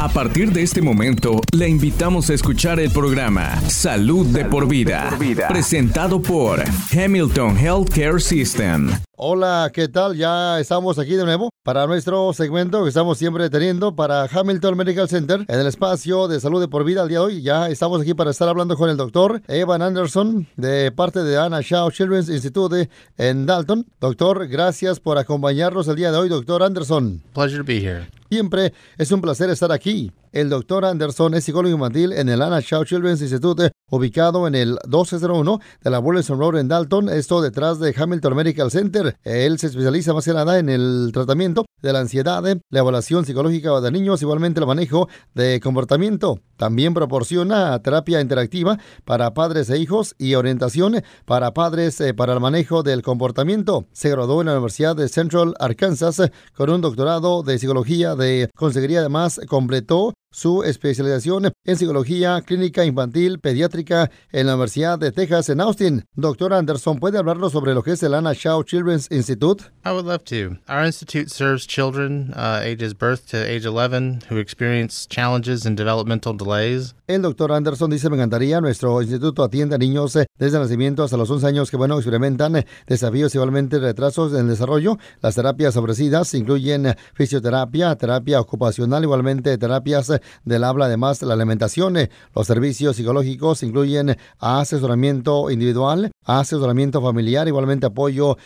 [0.00, 5.10] A partir de este momento, le invitamos a escuchar el programa Salud, de, por vida,
[5.48, 8.92] presentado por Hamilton Healthcare System.
[9.16, 10.16] Hola, ¿qué tal?
[10.16, 15.08] Ya estamos aquí de nuevo para nuestro segmento que estamos siempre teniendo para Hamilton Medical
[15.08, 17.42] Center en el espacio de salud de por vida al día de hoy.
[17.42, 21.60] Ya estamos aquí para estar hablando con el doctor Evan Anderson de parte de Anna
[21.60, 23.84] Shaw Children's Institute en Dalton.
[24.00, 27.20] Doctor, gracias por acompañarnos el día de hoy, doctor Anderson.
[27.34, 28.06] Pleasure to be here.
[28.30, 30.12] Siempre es un placer estar aquí.
[30.32, 34.78] El doctor Anderson es psicólogo infantil en el Anna Shaw Children's Institute, ubicado en el
[34.84, 39.16] 1201 de la Burleson Road en Dalton, esto detrás de Hamilton Medical Center.
[39.24, 43.80] Él se especializa más que nada en el tratamiento de la ansiedad, la evaluación psicológica
[43.80, 46.40] de niños, igualmente el manejo de comportamiento.
[46.56, 52.40] También proporciona terapia interactiva para padres e hijos y orientación para padres eh, para el
[52.40, 53.86] manejo del comportamiento.
[53.92, 56.20] Se graduó en la Universidad de Central Arkansas
[56.54, 59.00] con un doctorado de psicología de consejería.
[59.00, 65.60] Además, completó su especialización en psicología clínica infantil pediátrica en la Universidad de Texas en
[65.60, 66.04] Austin.
[66.14, 69.64] Doctor Anderson, ¿puede hablarnos sobre lo que es el Anna Shaw Children's Institute?
[69.84, 70.56] I would love to.
[70.68, 76.36] Our institute serves children uh, ages birth to age 11 who experience challenges and developmental
[76.36, 76.94] delays.
[77.08, 81.02] El doctor Anderson dice, me encantaría, nuestro instituto atiende a niños eh, desde el nacimiento
[81.02, 84.98] hasta los 11 años que, bueno, experimentan eh, desafíos igualmente retrasos en el desarrollo.
[85.20, 90.12] Las terapias ofrecidas incluyen eh, fisioterapia, terapia ocupacional, igualmente terapias
[90.44, 91.96] del habla, además la alimentación.
[92.34, 98.36] Los servicios psicológicos incluyen asesoramiento individual, asesoramiento familiar, igualmente apoyo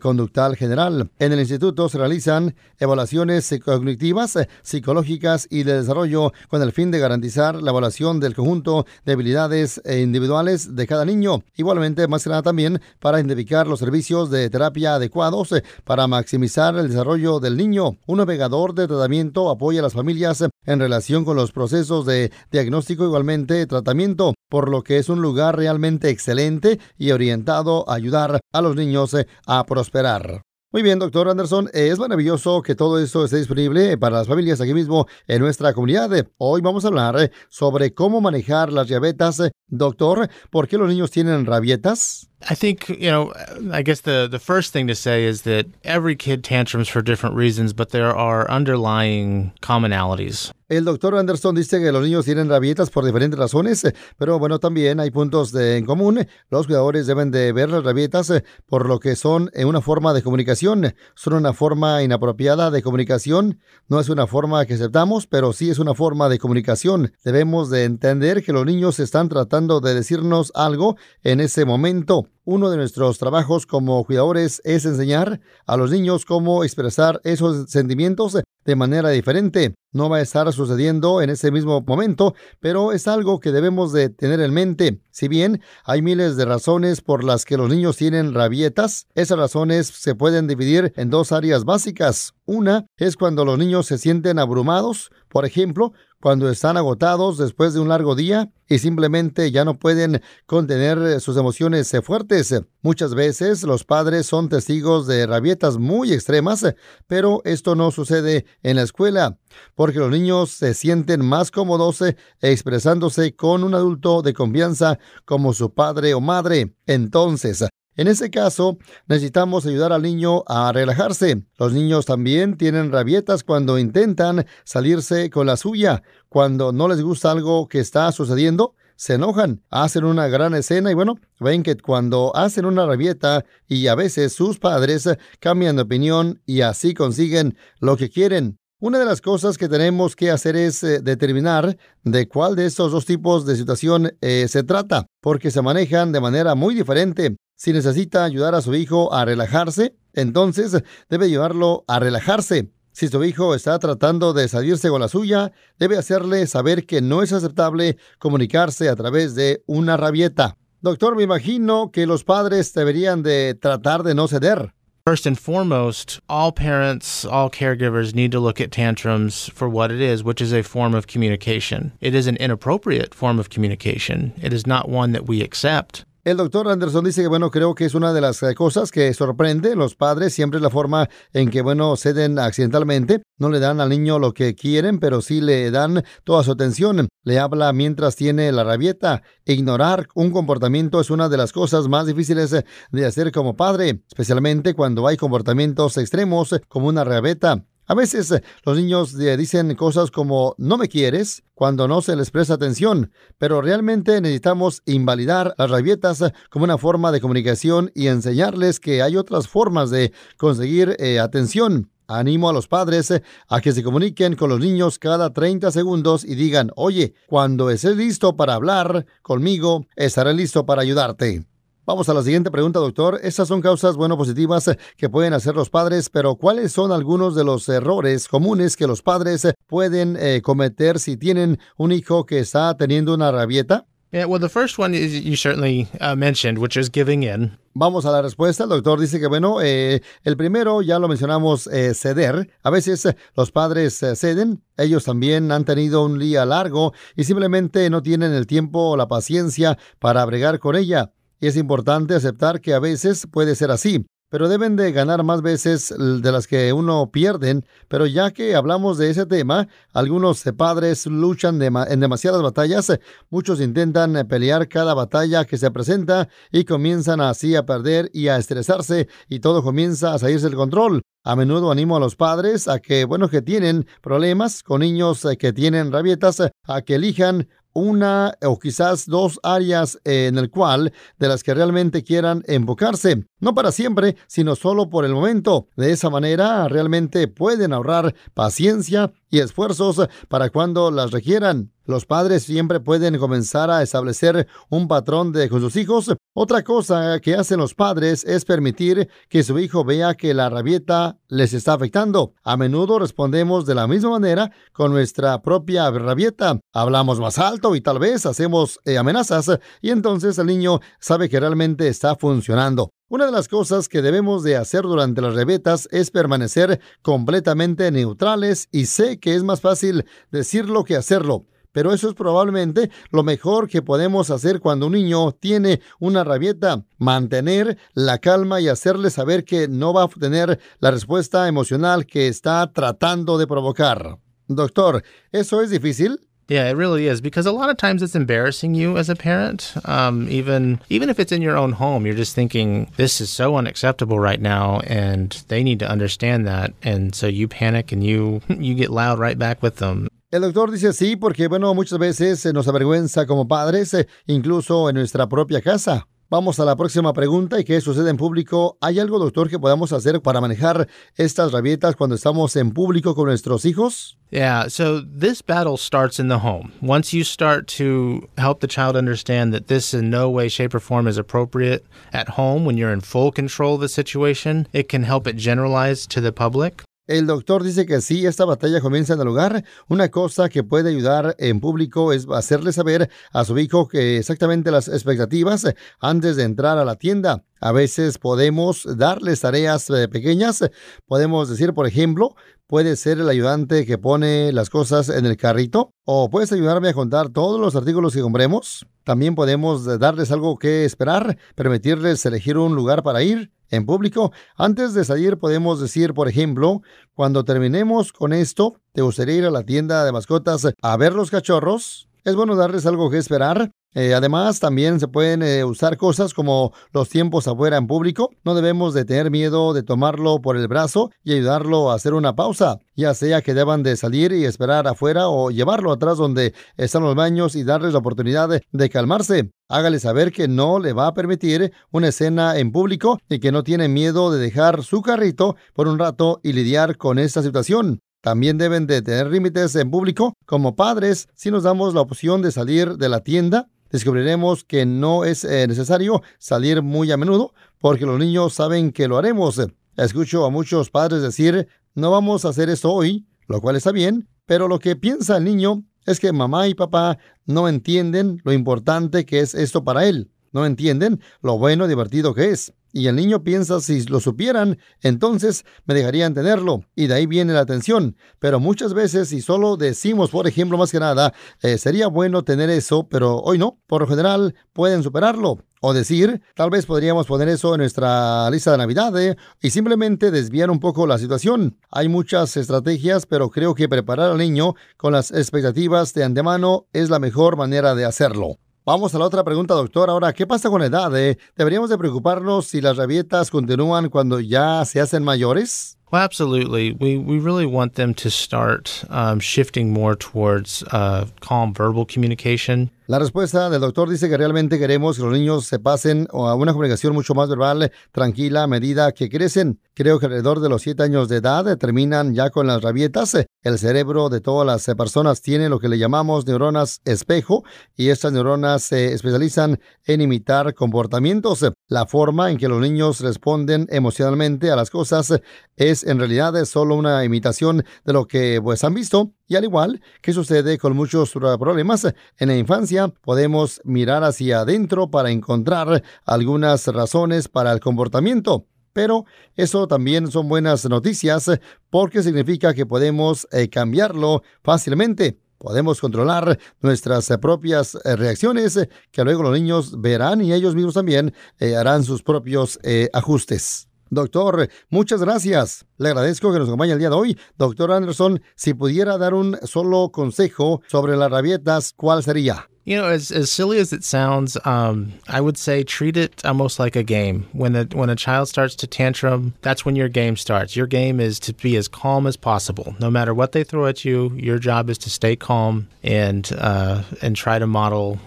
[0.00, 1.10] conductual general.
[1.18, 6.98] En el instituto se realizan evaluaciones cognitivas, psicológicas y de desarrollo con el fin de
[6.98, 11.42] garantizar la evaluación del conjunto de habilidades individuales de cada niño.
[11.56, 16.88] Igualmente, más que nada también para identificar los servicios de terapia adecuados para maximizar el
[16.88, 17.96] desarrollo del niño.
[18.06, 23.04] Un navegador de tratamiento apoya a las familias en relación con los procesos de diagnóstico,
[23.04, 28.60] igualmente tratamiento, por lo que es un lugar realmente excelente y orientado a ayudar a
[28.62, 30.42] los niños a prosperar.
[30.72, 34.72] Muy bien, doctor Anderson, es maravilloso que todo esto esté disponible para las familias aquí
[34.72, 36.10] mismo en nuestra comunidad.
[36.38, 39.50] Hoy vamos a hablar sobre cómo manejar las diabetes.
[39.66, 42.29] Doctor, ¿por qué los niños tienen rabietas?
[42.48, 43.32] I think, you know,
[43.70, 47.36] I guess the, the first thing to say is that every kid tantrums for different
[47.36, 50.52] reasons, but there are underlying commonalities.
[50.70, 55.00] El doctor Anderson dice que los niños tienen rabietas por diferentes razones, pero bueno, también
[55.00, 56.24] hay puntos de, en común.
[56.48, 60.14] Los cuidadores deben de ver las rabietas eh, por lo que son en una forma
[60.14, 60.94] de comunicación.
[61.16, 63.58] Son una forma inapropiada de comunicación.
[63.88, 67.12] No es una forma que aceptamos, pero sí es una forma de comunicación.
[67.24, 72.28] Debemos de entender que los niños están tratando de decirnos algo en ese momento.
[72.44, 78.38] Uno de nuestros trabajos como cuidadores es enseñar a los niños cómo expresar esos sentimientos
[78.64, 79.74] de manera diferente.
[79.92, 84.08] No va a estar sucediendo en ese mismo momento, pero es algo que debemos de
[84.08, 85.00] tener en mente.
[85.10, 89.88] Si bien hay miles de razones por las que los niños tienen rabietas, esas razones
[89.88, 92.34] se pueden dividir en dos áreas básicas.
[92.46, 97.80] Una es cuando los niños se sienten abrumados, por ejemplo, cuando están agotados después de
[97.80, 102.54] un largo día y simplemente ya no pueden contener sus emociones fuertes.
[102.82, 106.74] Muchas veces los padres son testigos de rabietas muy extremas,
[107.06, 109.38] pero esto no sucede en la escuela,
[109.74, 112.04] porque los niños se sienten más cómodos
[112.40, 116.74] expresándose con un adulto de confianza como su padre o madre.
[116.86, 117.64] Entonces,
[118.00, 118.78] en ese caso,
[119.08, 121.44] necesitamos ayudar al niño a relajarse.
[121.58, 126.02] Los niños también tienen rabietas cuando intentan salirse con la suya.
[126.30, 130.94] Cuando no les gusta algo que está sucediendo, se enojan, hacen una gran escena y
[130.94, 135.06] bueno, ven que cuando hacen una rabieta y a veces sus padres
[135.38, 138.59] cambian de opinión y así consiguen lo que quieren.
[138.82, 142.92] Una de las cosas que tenemos que hacer es eh, determinar de cuál de estos
[142.92, 147.36] dos tipos de situación eh, se trata, porque se manejan de manera muy diferente.
[147.56, 152.70] Si necesita ayudar a su hijo a relajarse, entonces debe llevarlo a relajarse.
[152.92, 157.22] Si su hijo está tratando de salirse con la suya, debe hacerle saber que no
[157.22, 160.56] es aceptable comunicarse a través de una rabieta.
[160.80, 164.72] Doctor, me imagino que los padres deberían de tratar de no ceder.
[165.06, 170.00] First and foremost, all parents, all caregivers need to look at tantrums for what it
[170.00, 171.92] is, which is a form of communication.
[172.00, 174.34] It is an inappropriate form of communication.
[174.42, 176.04] It is not one that we accept.
[176.22, 179.14] El doctor Anderson dice que, bueno, creo que es una de las eh, cosas que
[179.14, 183.88] sorprende los padres, siempre la forma en que, bueno, ceden accidentalmente, no le dan al
[183.88, 188.52] niño lo que quieren, pero sí le dan toda su atención, le habla mientras tiene
[188.52, 189.22] la rabieta.
[189.46, 194.74] Ignorar un comportamiento es una de las cosas más difíciles de hacer como padre, especialmente
[194.74, 197.64] cuando hay comportamientos extremos como una rabieta.
[197.90, 202.14] A veces eh, los niños eh, dicen cosas como no me quieres cuando no se
[202.14, 207.90] les presta atención, pero realmente necesitamos invalidar las rabietas eh, como una forma de comunicación
[207.92, 211.90] y enseñarles que hay otras formas de conseguir atención.
[212.06, 213.12] Animo a los padres
[213.48, 217.96] a que se comuniquen con los niños cada 30 segundos y digan, oye, cuando estés
[217.96, 221.49] listo para hablar conmigo, estaré listo para ayudarte.
[221.90, 223.18] Vamos a la siguiente pregunta, doctor.
[223.20, 227.34] Estas son causas, bueno, positivas eh, que pueden hacer los padres, pero ¿cuáles son algunos
[227.34, 232.26] de los errores comunes que los padres eh, pueden eh, cometer si tienen un hijo
[232.26, 233.86] que está teniendo una rabieta?
[234.12, 237.58] Yeah, well, the first one is you certainly uh, mentioned, which is giving in.
[237.74, 238.62] Vamos a la respuesta.
[238.62, 242.50] El doctor dice que, bueno, el primero ya lo mencionamos, ceder.
[242.62, 244.62] A veces los padres ceden.
[244.76, 249.08] Ellos también han tenido un día largo y simplemente no tienen el tiempo o la
[249.08, 251.10] paciencia para bregar con ella.
[251.40, 255.42] Y es importante aceptar que a veces puede ser así, pero deben de ganar más
[255.42, 257.66] veces de las que uno pierden.
[257.88, 262.92] Pero ya que hablamos de ese tema, algunos padres luchan en demasiadas batallas,
[263.28, 268.36] muchos intentan pelear cada batalla que se presenta y comienzan así a perder y a
[268.36, 271.02] estresarse y todo comienza a salirse del control.
[271.22, 275.52] A menudo animo a los padres a que, bueno, que tienen problemas con niños que
[275.52, 281.42] tienen rabietas, a que elijan una o quizás dos áreas en el cual de las
[281.42, 285.68] que realmente quieran enfocarse, no para siempre, sino solo por el momento.
[285.76, 291.70] De esa manera realmente pueden ahorrar paciencia y esfuerzos para cuando las requieran.
[291.90, 296.14] Los padres siempre pueden comenzar a establecer un patrón de con sus hijos.
[296.32, 301.18] Otra cosa que hacen los padres es permitir que su hijo vea que la rabieta
[301.26, 302.32] les está afectando.
[302.44, 306.60] A menudo respondemos de la misma manera con nuestra propia rabieta.
[306.72, 311.40] Hablamos más alto y tal vez hacemos eh, amenazas y entonces el niño sabe que
[311.40, 312.90] realmente está funcionando.
[313.08, 318.68] Una de las cosas que debemos de hacer durante las rebetas es permanecer completamente neutrales
[318.70, 321.46] y sé que es más fácil decirlo que hacerlo.
[321.72, 326.84] Pero eso es probablemente lo mejor que podemos hacer cuando un niño tiene una rabieta.
[326.98, 332.28] Mantener la calma y hacerle saber que no va a obtener la respuesta emocional que
[332.28, 334.18] está tratando de provocar.
[334.48, 336.18] Doctor, ¿eso es difícil?
[336.50, 339.72] Yeah, it really is because a lot of times it's embarrassing you as a parent.
[339.84, 343.54] Um, even even if it's in your own home, you're just thinking this is so
[343.54, 348.40] unacceptable right now, and they need to understand that, and so you panic and you
[348.48, 350.08] you get loud right back with them.
[350.30, 354.94] El doctor dice sí porque bueno muchas veces nos avergüenza como padres, eh, incluso en
[354.94, 356.06] nuestra propia casa.
[356.30, 358.78] Vamos a la próxima pregunta y qué sucede en público.
[358.80, 360.86] ¿Hay algo, doctor, que podamos hacer para manejar
[361.16, 364.16] estas rabietas cuando estamos en público con nuestros hijos?
[364.30, 366.74] Yeah, so this battle starts in the home.
[366.80, 370.80] Once you start to help the child understand that this in no way, shape, or
[370.80, 375.02] form is appropriate at home when you're in full control of the situation, it can
[375.02, 376.84] help it generalize to the public.
[377.10, 379.64] El doctor dice que sí, esta batalla comienza en el hogar.
[379.88, 384.70] Una cosa que puede ayudar en público es hacerle saber a su hijo que exactamente
[384.70, 385.66] las expectativas
[385.98, 387.42] antes de entrar a la tienda.
[387.60, 390.62] A veces podemos darles tareas eh, pequeñas.
[391.08, 392.36] Podemos decir, por ejemplo,
[392.68, 396.94] puede ser el ayudante que pone las cosas en el carrito o puedes ayudarme a
[396.94, 398.86] contar todos los artículos que compremos.
[399.02, 404.32] También podemos darles algo que esperar, permitirles elegir un lugar para ir en público.
[404.56, 406.82] Antes de salir podemos decir, por ejemplo,
[407.14, 411.30] cuando terminemos con esto, ¿te gustaría ir a la tienda de mascotas a ver los
[411.30, 412.08] cachorros?
[412.24, 413.70] Es bueno darles algo que esperar.
[413.94, 418.30] Eh, además, también se pueden eh, usar cosas como los tiempos afuera en público.
[418.44, 422.36] No debemos de tener miedo de tomarlo por el brazo y ayudarlo a hacer una
[422.36, 427.02] pausa, ya sea que deban de salir y esperar afuera o llevarlo atrás donde están
[427.02, 429.50] los baños y darles la oportunidad de, de calmarse.
[429.68, 433.64] Hágale saber que no le va a permitir una escena en público y que no
[433.64, 438.00] tiene miedo de dejar su carrito por un rato y lidiar con esta situación.
[438.20, 440.34] También deben de tener límites en público.
[440.44, 445.24] Como padres, si nos damos la opción de salir de la tienda, descubriremos que no
[445.24, 449.60] es eh, necesario salir muy a menudo porque los niños saben que lo haremos.
[449.96, 454.28] Escucho a muchos padres decir, no vamos a hacer esto hoy, lo cual está bien,
[454.46, 459.26] pero lo que piensa el niño es que mamá y papá no entienden lo importante
[459.26, 463.16] que es esto para él, no entienden lo bueno y divertido que es y el
[463.16, 468.16] niño piensa si lo supieran, entonces me dejarían tenerlo, y de ahí viene la atención.
[468.38, 471.32] Pero muchas veces, si solo decimos, por ejemplo, más que nada,
[471.62, 475.58] eh, sería bueno tener eso, pero hoy no, por lo general pueden superarlo.
[475.82, 480.30] O decir, tal vez podríamos poner eso en nuestra lista de Navidad eh, y simplemente
[480.30, 481.78] desviar un poco la situación.
[481.90, 487.08] Hay muchas estrategias, pero creo que preparar al niño con las expectativas de antemano es
[487.08, 488.58] la mejor manera de hacerlo.
[488.86, 490.08] Vamos a la otra pregunta, doctor.
[490.08, 491.14] Ahora, ¿qué pasa con la edad?
[491.14, 491.36] Eh?
[491.54, 495.98] ¿Deberíamos de preocuparnos si las rabietas continúan cuando ya se hacen mayores?
[496.10, 496.92] Absolutely.
[496.98, 502.90] We, we really want them to start um, shifting more towards uh, calm verbal communication.
[503.10, 506.70] La respuesta del doctor dice que realmente queremos que los niños se pasen a una
[506.70, 509.80] comunicación mucho más verbal, tranquila, a medida que crecen.
[509.94, 513.36] Creo que alrededor de los siete años de edad terminan ya con las rabietas.
[513.62, 517.64] El cerebro de todas las personas tiene lo que le llamamos neuronas espejo
[517.96, 521.66] y estas neuronas se especializan en imitar comportamientos.
[521.88, 525.34] La forma en que los niños responden emocionalmente a las cosas
[525.74, 530.00] es en realidad solo una imitación de lo que pues han visto y al igual
[530.22, 532.06] que sucede con muchos problemas
[532.38, 538.66] en la infancia, podemos mirar hacia adentro para encontrar algunas razones para el comportamiento.
[538.92, 539.24] Pero
[539.56, 541.50] eso también son buenas noticias
[541.90, 545.40] porque significa que podemos eh, cambiarlo fácilmente.
[545.58, 548.78] Podemos controlar nuestras propias eh, reacciones
[549.10, 552.78] que luego los niños verán y ellos mismos también eh, harán sus propios
[553.12, 553.89] ajustes.
[554.10, 555.84] Doctor, muchas gracias.
[555.98, 557.38] Le agradezco que nos acompañe el día de hoy.
[557.58, 562.66] Doctor Anderson, si pudiera dar un solo consejo sobre las rabietas, ¿cuál sería?
[562.84, 566.80] You know, as, as silly as it sounds, um, I would say treat it almost
[566.80, 567.46] like a game.
[567.52, 570.74] When a when a child starts to tantrum, that's when your game starts.
[570.74, 572.96] Your game is to be as calm as possible.
[572.98, 577.02] No matter what they throw at you, your job is to stay calm and uh,
[577.20, 578.18] and try to model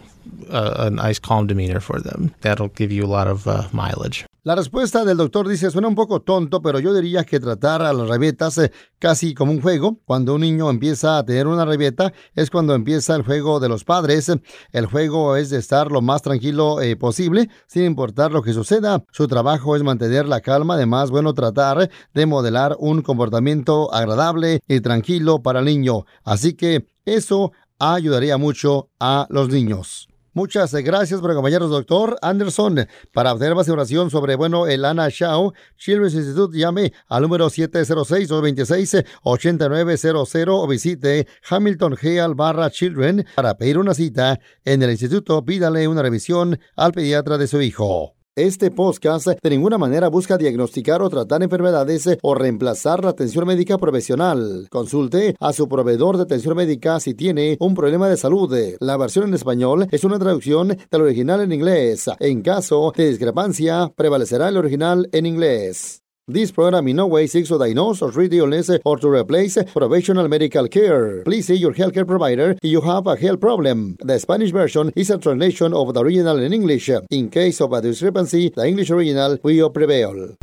[0.50, 2.34] a, a, nice, calm demeanor for them.
[2.42, 4.26] That'll give you a lot of uh, mileage.
[4.46, 7.94] La respuesta del doctor dice, suena un poco tonto, pero yo diría que tratar a
[7.94, 10.02] las rabietas eh, casi como un juego.
[10.04, 13.86] Cuando un niño empieza a tener una rabieta es cuando empieza el juego de los
[13.86, 14.30] padres.
[14.74, 19.06] El juego es de estar lo más tranquilo eh, posible, sin importar lo que suceda.
[19.14, 24.82] Su trabajo es mantener la calma, además, bueno, tratar de modelar un comportamiento agradable y
[24.82, 26.06] tranquilo para el niño.
[26.26, 30.10] Así que eso ayudaría mucho a los niños.
[30.36, 32.88] Muchas gracias por acompañarnos, doctor Anderson.
[33.14, 40.48] Para obtener más información sobre, bueno, el Ana Shao Children's Institute, llame al número 706-226-8900
[40.50, 45.46] o visite Hamilton Heal barra Children para pedir una cita en el instituto.
[45.46, 48.16] Pídale una revisión al pediatra de su hijo.
[48.36, 53.78] Este podcast de ninguna manera busca diagnosticar o tratar enfermedades o reemplazar la atención médica
[53.78, 54.68] profesional.
[54.72, 58.52] Consulte a su proveedor de atención médica si tiene un problema de salud.
[58.80, 62.10] La versión en español es una traducción del original en inglés.
[62.20, 66.03] En caso de discrepancia, prevalecerá el original en inglés.
[66.26, 70.30] This program in no way seeks to diagnose or treat illness or to replace professional
[70.30, 71.22] medical care.
[71.24, 73.98] Please see your healthcare provider if you have a health problem.
[74.00, 76.90] The Spanish version is a translation of the original in English.
[77.10, 80.38] In case of a discrepancy, the English original will prevail.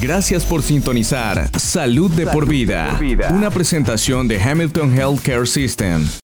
[0.00, 2.96] Gracias por sintonizar Salud de, por, vida,
[3.32, 6.08] una presentación de Hamilton Healthcare System.